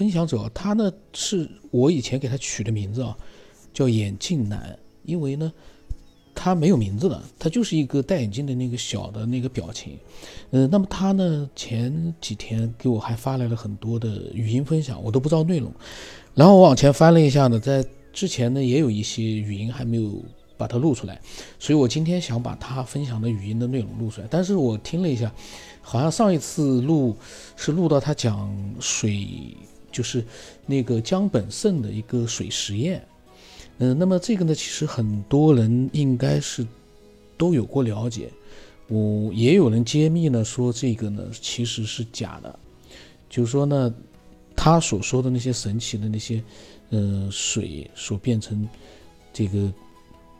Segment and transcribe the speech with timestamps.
[0.00, 3.14] 分享者，他呢是我以前给他取的名字啊，
[3.70, 5.52] 叫眼镜男，因为呢
[6.34, 9.98] 他没有名字的，他就是一个戴眼镜的那个小的那个表情。
[10.52, 15.70] 嗯，那么他呢前几天给我还发来了很多的语音分享，我都不知道内容。
[16.34, 20.24] 然后我往前翻了一下呢，在之前呢也有一些语音还没有
[20.56, 21.20] 把它录出来，
[21.58, 24.26] 所以我今天想把他分享的语音的内容录出来。
[24.30, 25.30] 但是我听了一下，
[25.82, 27.14] 好像上一次录
[27.54, 29.28] 是录到他讲水，
[29.90, 30.24] 就是
[30.66, 33.04] 那个江本胜的一个水实验。
[33.78, 36.66] 嗯，那么这个呢，其实很多人应该是
[37.36, 38.28] 都有过了解。
[38.88, 42.58] 我也有人揭秘呢，说这个呢其实是假的，
[43.28, 43.94] 就是说呢。
[44.62, 46.42] 他所说的那些神奇的那些，
[46.90, 48.68] 呃，水所变成
[49.32, 49.72] 这个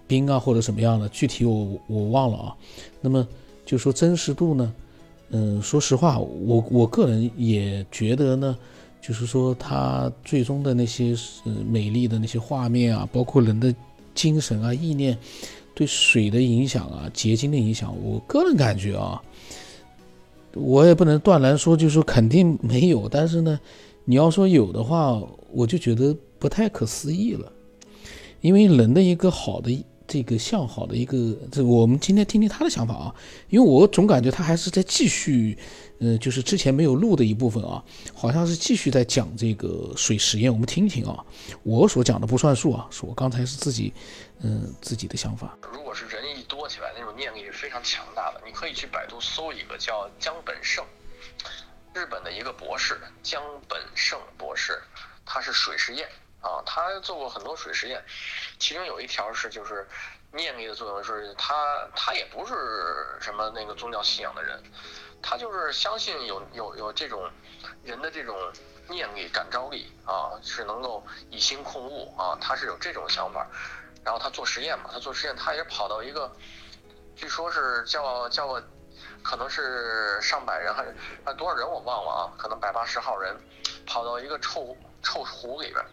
[0.07, 2.57] 冰啊，或者什么样的，具体我我忘了啊。
[3.01, 3.27] 那么
[3.65, 4.75] 就说真实度呢，
[5.31, 8.59] 嗯，说实话，我我个人也觉得呢，
[9.01, 13.75] 就是说他最终的那些呃美丽的那些画面啊，包括人的
[14.15, 15.17] 精神啊、意念
[15.75, 19.21] 对水的影响啊、结晶的影响，我个人感觉啊，
[20.55, 23.59] 我也不能断然说，就是说肯定没有，但是呢。
[24.07, 27.53] 你要说有的话，我就觉得不太可思议了，
[28.41, 29.71] 因为人的一个好的
[30.11, 31.17] 这个向好的一个，
[31.53, 33.15] 这我们今天听听他的想法啊，
[33.49, 35.57] 因为我总感觉他还是在继续，
[36.01, 37.81] 呃，就是之前没有录的一部分啊，
[38.13, 41.25] 好像是继续在讲这个水实验，我们听听啊，
[41.63, 43.93] 我所讲的不算数啊，是我刚才是自己，
[44.41, 45.57] 嗯，自己的想法。
[45.73, 50.85] 如果是人一多起来，那种念力是非常强大的，你可以去百度搜一个叫江本胜。
[51.95, 54.81] 日本的一个博士江本胜博士，
[55.25, 56.09] 他是水实验
[56.41, 58.05] 啊，他做过很多水实验，
[58.59, 59.87] 其中有一条是就是
[60.33, 64.63] 念力的作用，是他他也不是什么那个宗教信仰的人，
[65.23, 67.31] 他就是相信有有有这种
[67.85, 68.37] 人的这种
[68.89, 73.47] 念力感召力啊，是能够以心控物啊，他是有这种想法，
[74.05, 76.31] 然后他做实验嘛，他做实验他也跑到一个，
[77.17, 78.61] 据说是叫叫。
[79.23, 80.95] 可能是上百人还是
[81.25, 83.37] 啊多少人我忘了啊，可能百八十号人
[83.87, 85.85] 跑到一个臭臭湖里边，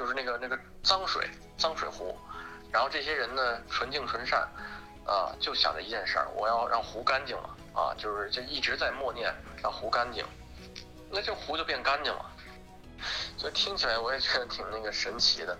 [0.00, 1.28] 就是那个那个脏水
[1.58, 2.18] 脏水湖，
[2.72, 4.48] 然后这些人呢纯净纯善
[5.04, 9.30] 啊，就想着一件事儿，我要让湖干净了啊，就是就一直在默念
[9.62, 10.24] 让湖干净，
[11.10, 12.24] 那这湖就变干净了，
[13.36, 15.54] 所以听起来我也觉得挺那个神奇的。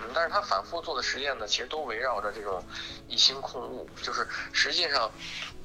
[0.00, 2.64] 嗯，但是他反复做的实验呢，其实都围绕着这种
[3.06, 5.10] 一心控物，就是实际上，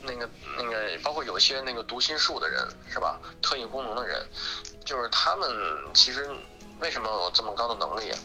[0.02, 4.28] 那个那个包括有些那个读心术的人是吧，特异功能的人，
[4.84, 5.50] 就是他们
[5.94, 6.28] 其实
[6.83, 8.19] 为什么有这么高的能力啊？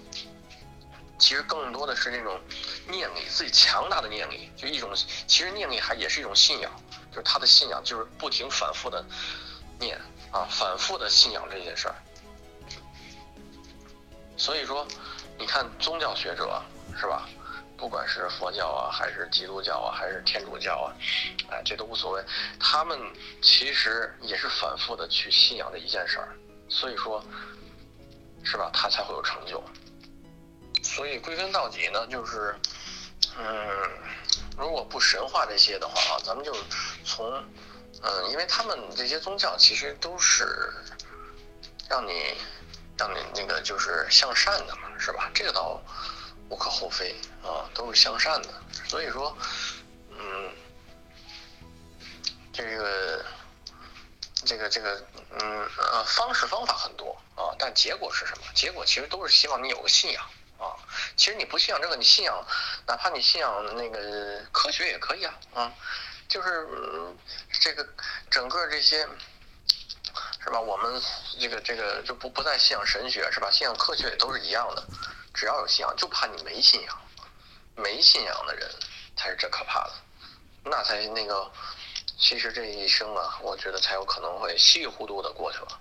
[1.16, 2.40] 其实更多的是那种
[2.88, 4.90] 念力，自己强大的念力，就一种
[5.28, 6.72] 其实念力还也是一种信仰，
[7.12, 9.04] 就是他的信仰就是不停反复的
[9.78, 9.96] 念
[10.32, 11.94] 啊，反复的信仰这件事儿，
[14.36, 14.84] 所以说。
[15.40, 16.60] 你看宗教学者
[16.98, 17.28] 是吧？
[17.76, 20.90] 不管是佛教啊，还是基督教啊，还是天主教啊，
[21.48, 22.24] 哎，这都无所谓。
[22.58, 22.98] 他们
[23.40, 26.36] 其实也是反复的去信仰的一件事儿，
[26.68, 27.22] 所以说，
[28.50, 28.70] 是吧？
[28.72, 29.62] 他才会有成就。
[30.82, 32.54] 所以归根到底呢，就是，
[33.36, 33.90] 嗯，
[34.56, 36.56] 如果不神话这些的话啊，咱们就
[37.04, 37.30] 从，
[38.02, 40.72] 嗯，因为他们这些宗教其实都是
[41.88, 42.34] 让你。
[43.00, 45.30] 让你那个就是向善的嘛，是吧？
[45.32, 45.80] 这个倒
[46.48, 48.48] 无可厚非啊，都是向善的。
[48.88, 49.38] 所以说，
[50.10, 50.50] 嗯，
[52.52, 53.24] 这个
[54.48, 55.06] 这个这个，
[55.38, 58.44] 嗯呃，方式方法很多啊，但结果是什么？
[58.54, 60.24] 结果其实都是希望你有个信仰
[60.58, 60.72] 啊。
[61.16, 62.42] 其实你不信仰这个，你信仰，
[62.86, 65.72] 哪怕你信仰那个科学也可以啊啊，
[66.26, 66.66] 就是
[67.60, 67.86] 这个
[68.30, 69.06] 整个这些。
[70.40, 70.58] 是吧？
[70.58, 71.02] 我们
[71.38, 73.50] 这个这个就不不再信仰神学，是吧？
[73.50, 74.82] 信仰科学也都是一样的，
[75.34, 76.98] 只要有信仰，就怕你没信仰。
[77.76, 78.70] 没信仰的人
[79.14, 79.92] 才是最可怕的，
[80.64, 81.50] 那才那个，
[82.18, 85.80] 其实这一生啊，我觉得才有可能会稀里糊涂的过去了，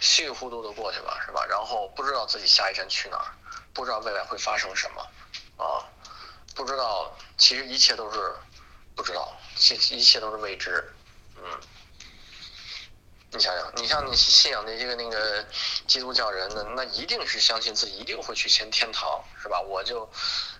[0.00, 1.46] 稀里糊涂的过去了，是吧？
[1.46, 3.32] 然后不知道自己下一站去哪儿，
[3.72, 5.02] 不知道未来会发生什么，
[5.56, 5.82] 啊，
[6.54, 8.34] 不知道，其实一切都是
[8.94, 10.92] 不知道，一一切都是未知，
[11.36, 11.42] 嗯。
[13.30, 15.46] 你想想，你像你信仰的这个那个
[15.86, 19.60] 基督教人呢，那一定是相信自己一定会去见天堂，是吧？
[19.60, 20.04] 我就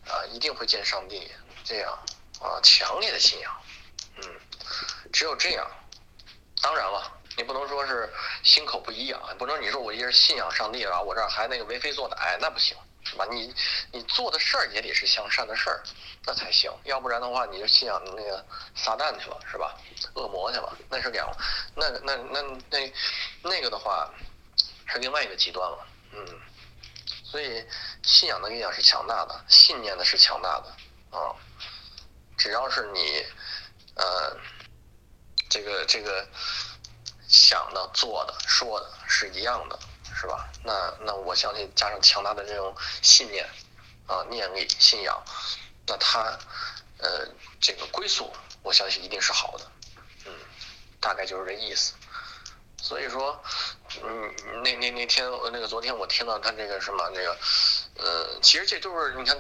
[0.07, 1.31] 啊一定会见上帝，
[1.65, 1.99] 这样
[2.41, 3.51] 啊强烈的信仰，
[5.13, 5.67] 只有这样。
[6.63, 8.13] 当然了，你不能说是
[8.43, 12.77] 心口不一啊，不能你说我一人信仰上帝啊，我这儿还那个为非作歹，那不行。
[13.05, 13.25] 是吧？
[13.31, 13.55] 你
[13.91, 15.83] 你做的事儿也得是向善的事儿，
[16.27, 16.71] 那才行。
[16.85, 18.45] 要不然的话，你就信仰那个
[18.75, 19.75] 撒旦去了，是吧？
[20.15, 21.27] 恶魔去了，那是两，
[21.75, 22.93] 那那那那
[23.43, 24.13] 那个的话，
[24.89, 25.87] 是另外一个极端了。
[26.13, 26.41] 嗯，
[27.25, 27.65] 所以
[28.03, 31.33] 信仰的力量是强大的，信念的是强大的啊。
[32.37, 33.25] 只要是你，
[33.95, 34.37] 呃，
[35.49, 36.27] 这个这个
[37.29, 39.79] 想的、做的、说的是一样的，
[40.15, 40.49] 是吧？
[40.65, 43.49] 那那我相信加上强大的这种信念
[44.07, 45.23] 啊、念力、信仰，
[45.87, 46.39] 那他
[46.99, 47.27] 呃
[47.61, 49.71] 这个归宿，我相信一定是好的。
[50.27, 50.33] 嗯，
[51.01, 51.95] 大概就是这意思。
[52.81, 53.43] 所以说，
[54.03, 57.37] 嗯，那那那天那个昨天我听到他这个什么那个，
[57.97, 59.37] 呃，其实这都是你看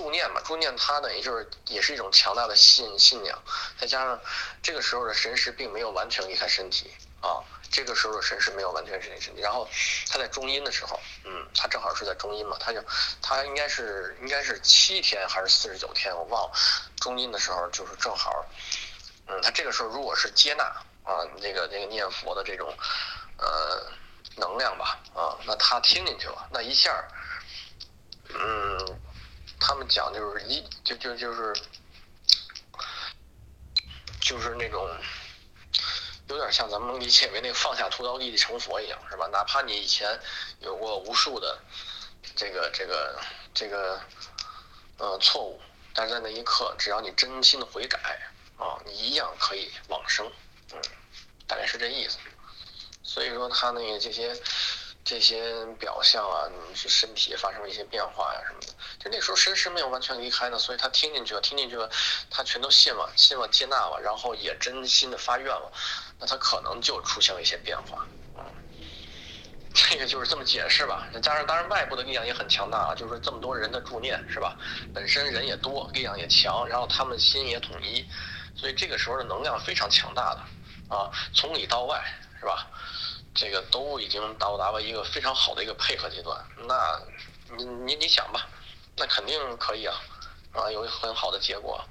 [0.00, 3.38] 助念嘛，助念他呢也就是也是一种强大的信信仰，
[3.78, 4.18] 再加上
[4.62, 9.68] 这个时候的神识并没有完全离开身体啊，这个时候的神识没有完全离开身体，然后
[10.08, 12.82] 他在中阴的时候，嗯，他正好是在中阴嘛，他就
[13.20, 16.52] 他应该是应该是七天还是四十九天，我忘了，
[16.98, 18.42] 中阴的时候就是正好，
[19.26, 20.64] 嗯，他这个时候如果是接纳。
[21.02, 22.72] 啊，那个那个念佛的这种，
[23.38, 23.90] 呃，
[24.36, 26.94] 能量吧，啊，那他听进去了，那一下，
[28.28, 28.99] 嗯，
[29.70, 31.54] 他们讲就是一就就就是，
[34.20, 34.84] 就是那种，
[36.26, 39.28] 有点像咱们理解为那个放下屠刀立地成佛一样，是吧？
[39.28, 40.18] 哪怕你以前
[40.58, 41.56] 有过无数的
[42.34, 43.20] 这个这个
[43.54, 44.00] 这个
[44.98, 45.60] 呃错误，
[45.94, 48.18] 但是在那一刻，只要你真心的悔改，
[48.56, 50.28] 啊，你一样可以往生。
[50.72, 50.82] 嗯，
[51.46, 52.18] 大概是这意思。
[53.04, 54.36] 所以说他那个这些
[55.04, 61.90] 这些表象啊，你是身体发生了一些变化呀什么的，就那时候神识没有完全离开呢，所以他听进去了，听进去了，
[62.30, 65.72] 他全都信了，信了接纳了，然后也真心的发愿了，
[66.18, 68.06] 那他可能就出现了一些变化。
[69.72, 71.08] 这个就是这么解释吧。
[71.22, 74.56] 加上当然外部的力量也很强大啊，就是说这么多人的助念是吧？
[74.92, 78.04] 本身人也多，力量也强，然后他们心也统一，
[78.54, 80.94] 所以这个时候的能量非常强大的。
[80.94, 82.04] 啊，从里到外
[82.38, 82.66] 是吧？
[83.32, 86.36] 这个都已经到达了一个非常好的一个配合阶段。
[86.66, 87.00] 那，
[87.56, 88.48] 你你你想吧，
[88.96, 89.96] 那肯定可以啊，
[90.52, 91.84] 啊，有很好的结果。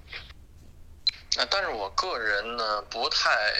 [1.35, 3.53] 那但是我个人呢，不太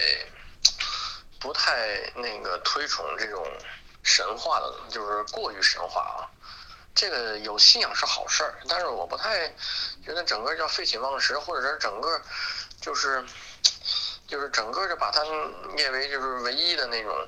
[1.40, 3.46] 不太那个推崇这种
[4.04, 6.30] 神话的，就是过于神话啊。
[6.94, 9.48] 这个有信仰是好事儿，但是我不太
[10.04, 12.22] 觉得整个叫废寝忘食，或者是整个
[12.82, 13.26] 就是。
[14.28, 15.24] 就是整个就把它
[15.76, 17.28] 列为就是唯一的那种，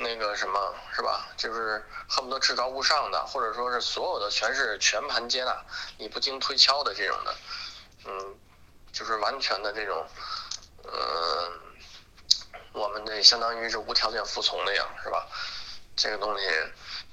[0.00, 1.28] 那个什么是吧？
[1.36, 5.64] 就是恨不得至高无上的，或者说是所有的全是全盘接纳，
[5.98, 7.34] 你不经推敲的这种的，
[8.06, 8.34] 嗯，
[8.92, 10.06] 就是完全的这种，
[10.84, 11.60] 嗯，
[12.72, 15.26] 我们这相当于是无条件服从那样是吧？
[15.96, 16.46] 这个东西，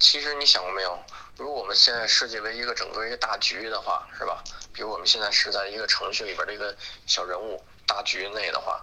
[0.00, 0.98] 其实你想过没有？
[1.36, 4.42] 如果我们现在设计为一个整个一个大局的话，是吧？
[4.72, 6.74] 比如我们现在是在一个程序里边的一个
[7.06, 8.82] 小人物大局内的话。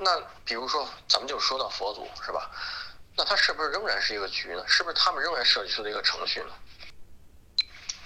[0.00, 2.50] 那比如说，咱们就说到佛祖是吧？
[3.18, 4.64] 那它是不是仍然是一个局呢？
[4.68, 6.54] 是不是他们仍然设计出的一个程序呢？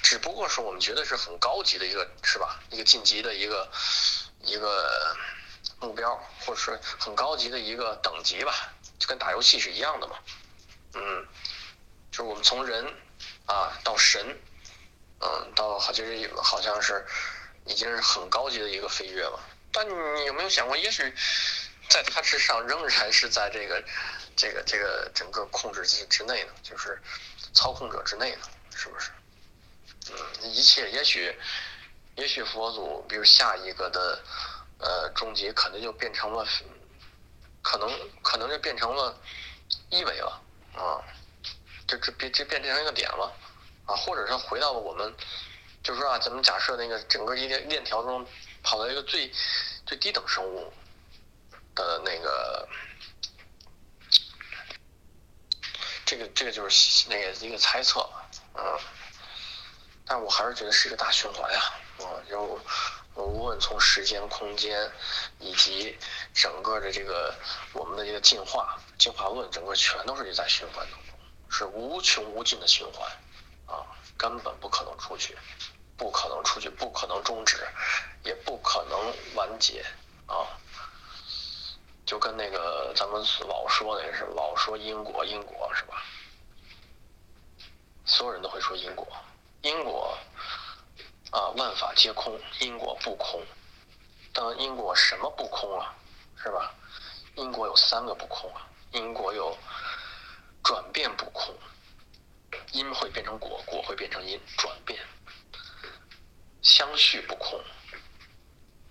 [0.02, 2.58] 只不过是我们觉得是很高级的一个，是吧？
[2.70, 3.70] 一个晋级的一个
[4.40, 5.14] 一个
[5.80, 10.16] 目标，或者是很高级的一个等级吧，就跟打游戏是一样的嘛。
[10.94, 11.28] 嗯，
[12.10, 12.82] 就是我们从人
[13.44, 14.40] 啊到神，
[15.20, 17.04] 嗯，到好就是好像是
[17.66, 19.38] 已经是很高级的一个飞跃了。
[19.74, 21.14] 但你有没有想过，也许？
[21.92, 23.84] 在它之上，仍然是在这个、
[24.34, 26.98] 这个、这个整个控制之之内呢，就是
[27.52, 29.10] 操控者之内呢，是不是？
[30.10, 31.36] 嗯，一切也许，
[32.16, 34.24] 也许佛祖，比如下一个的
[34.78, 36.48] 呃终极，可能就变成了，
[37.60, 37.90] 可能
[38.22, 39.14] 可能就变成了
[39.90, 40.40] 一维了
[40.74, 41.04] 啊，
[41.86, 43.36] 就这变这变成一个点了
[43.84, 45.14] 啊，或者是回到了我们，
[45.82, 48.26] 就是说啊，咱们假设那个整个一个链条中
[48.62, 49.30] 跑到一个最
[49.84, 50.72] 最低等生物。
[51.74, 52.68] 的那个，
[56.04, 58.08] 这个这个就是那个一个猜测，
[58.54, 58.78] 嗯，
[60.06, 61.60] 但我还是觉得是一个大循环呀，
[61.98, 62.60] 啊，就
[63.14, 64.90] 无论从时间、空间
[65.38, 65.98] 以及
[66.34, 67.34] 整个的这个
[67.72, 71.14] 我们的这个进化进化论，整个全都是一在循环当中，
[71.50, 73.10] 是无穷无尽的循环，
[73.66, 73.84] 啊，
[74.16, 75.36] 根本不可能出去，
[75.96, 77.66] 不可能出去，不可能终止，
[78.24, 79.84] 也不可能完结，
[82.12, 86.02] 就跟那个咱们老说的是老说因果因果是吧？
[88.04, 89.08] 所有人都会说因果，
[89.62, 90.18] 因果
[91.30, 93.42] 啊万法皆空，因果不空。
[94.34, 95.94] 但因果什么不空啊？
[96.36, 96.74] 是吧？
[97.34, 99.56] 因果有三个不空啊，因果有
[100.62, 101.56] 转变不空，
[102.72, 105.02] 因会变成果，果会变成因，转变
[106.60, 107.58] 相续不空，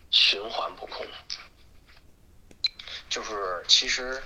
[0.10, 1.06] 循环不空。
[3.12, 4.24] 就是其实，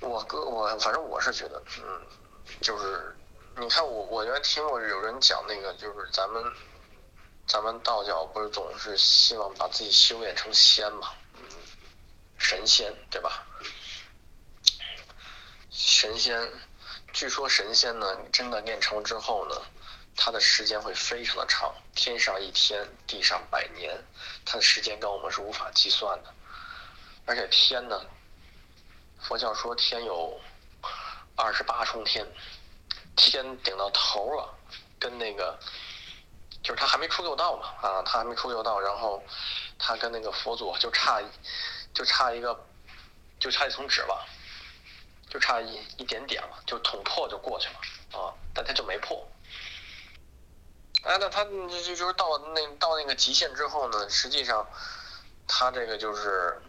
[0.00, 2.00] 我哥我反正我是觉得，嗯，
[2.62, 3.14] 就是
[3.58, 6.42] 你看我我原来听过有人讲那个，就是咱们
[7.46, 11.42] 咱们道教不是总是希望把自己修炼成仙嘛，嗯，
[12.38, 13.46] 神仙对吧？
[15.70, 16.50] 神仙，
[17.12, 19.60] 据说神仙呢，真的练成之后呢，
[20.16, 24.02] 他的时间会非常的长，天上一天，地上百年，
[24.46, 26.32] 他的时间跟我们是无法计算的，
[27.26, 28.00] 而且天呢。
[29.18, 30.38] 佛教说天有
[31.34, 32.24] 二十八重天，
[33.16, 34.54] 天顶到头了，
[35.00, 35.58] 跟那个
[36.62, 39.20] 就是他还没出六道嘛啊，他还没出六道，然后
[39.78, 41.20] 他跟那个佛祖就差
[41.92, 42.64] 就差一个
[43.40, 44.24] 就差一层纸了，
[45.28, 49.26] 就差一一点点了，就捅破就过去了啊，但他就没破。
[51.02, 54.64] 哎，那他就就是到那到那个极限之后呢，实际上
[55.48, 56.62] 他这个就是。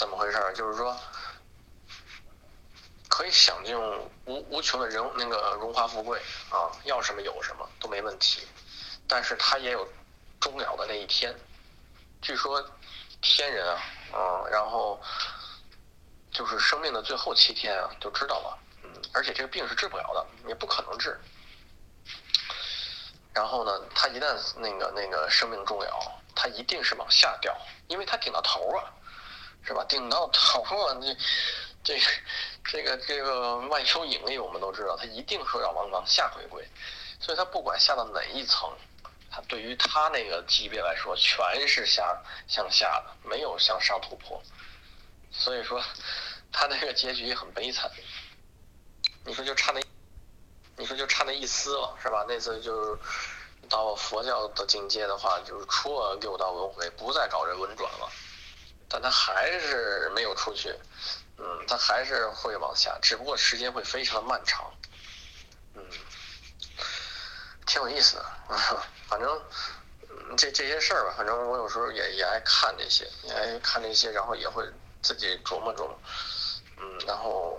[0.00, 0.50] 怎么回事儿？
[0.54, 0.98] 就是说，
[3.06, 3.78] 可以享尽
[4.24, 8.48] 无无穷的人那个荣华富贵啊，要什么有什么都没问题。
[9.06, 9.86] 但是他也有
[10.40, 11.38] 终了的那一天。
[12.22, 12.66] 据说
[13.20, 13.82] 天人啊，
[14.14, 14.98] 嗯，然后
[16.32, 18.58] 就是生命的最后七天啊，就知道了。
[18.82, 21.20] 嗯，而且这个病是治不了的，也不可能治。
[23.34, 27.54] 然后呢，他一旦那个那个生命终了，他一定是往下掉，
[27.88, 28.94] 因为他顶到头啊。
[29.64, 29.84] 是吧？
[29.84, 31.00] 顶到头了，
[31.82, 32.00] 这这
[32.64, 36.66] 这个这个万有引力，我们都知道，它一定是要往往下回归，
[37.20, 38.70] 所以它不管下到哪一层，
[39.30, 44.42] 它对于它那个级别来说，全是下向下的，没有向上突破。
[45.30, 45.82] 所以说，
[46.52, 47.90] 它那个结局很悲惨。
[49.24, 49.80] 你说就差那，
[50.76, 52.24] 你说就差那一丝了，是吧？
[52.26, 53.00] 那次就是
[53.68, 58.10] 到佛教的境界的话，就是出了六道轮回，不再搞这轮转了。
[58.92, 60.74] 但他还是没有出去，
[61.38, 64.68] 嗯，他还是会往下，只不过时间会非常的漫长，
[65.74, 65.82] 嗯，
[67.66, 68.26] 挺有意思的，
[69.06, 69.40] 反正
[70.36, 74.64] 这这些事儿吧，反正我有时候也也爱看这些，也爱看这些，然后也会
[75.00, 75.98] 自己琢磨琢磨，
[76.78, 77.56] 嗯，然后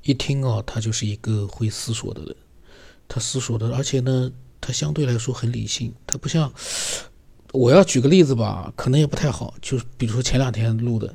[0.00, 2.34] 一听哦，他就是一个会思索的人，
[3.06, 6.50] 他思索的，而且呢，他相对来说很理性，他不像。
[7.52, 11.14] 我要举个例子吧，可能也不太好，就是比如说前两天录的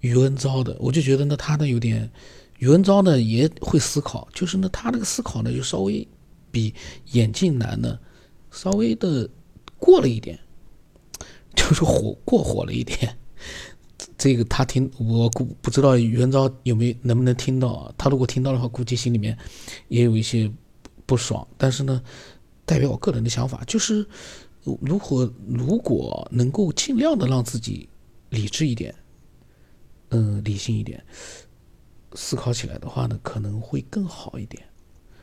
[0.00, 2.10] 余文昭的，我就觉得呢，他呢有点，
[2.58, 6.08] 余文昭呢也会思考，就是呢他那个思考呢就稍微
[6.50, 6.72] 比
[7.12, 7.98] 眼镜男呢
[8.50, 9.28] 稍微的
[9.78, 10.38] 过了一点，
[11.54, 13.14] 就是火过火了一点。
[14.16, 17.94] 这个他听我估不知道余文昭有没有能不能听到啊？
[17.98, 19.36] 他如果听到的话，估计心里面
[19.88, 20.50] 也有一些
[21.04, 21.46] 不爽。
[21.58, 22.02] 但是呢，
[22.64, 24.06] 代表我个人的想法就是。
[24.80, 27.88] 如果如果能够尽量的让自己
[28.30, 28.94] 理智一点，
[30.08, 31.04] 嗯，理性一点，
[32.14, 34.62] 思考起来的话呢，可能会更好一点。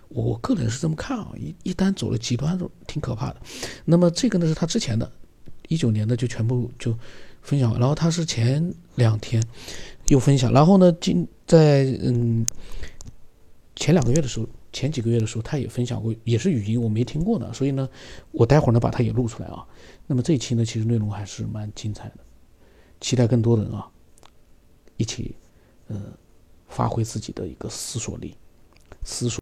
[0.10, 3.42] 我个人是这么看啊，一一旦走了极端，挺可怕的。
[3.86, 5.12] 那么这个呢是他之前的，
[5.68, 6.98] 一九年的就全部就
[7.42, 9.44] 分享完，然后他是前两天
[10.08, 12.46] 又分享，然后呢，今在嗯
[13.76, 14.48] 前两个月的时候。
[14.74, 17.54] 前几个月的时候，他也分享过，也是语音，我没听过呢。
[17.54, 17.88] 所以呢，
[18.32, 19.66] 我待会儿呢把它也录出来啊。
[20.08, 22.18] 那么这一期呢，其实内容还是蛮精彩的，
[23.00, 23.88] 期待更多的人啊，
[24.98, 25.36] 一起
[25.88, 26.02] 呃
[26.68, 28.36] 发挥自己的一个思索力，
[29.04, 29.32] 思索。